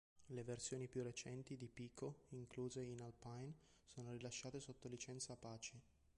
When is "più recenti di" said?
0.87-1.67